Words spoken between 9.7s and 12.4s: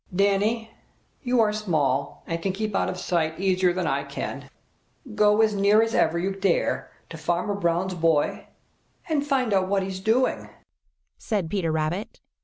he is doing," said Peter Rabbit.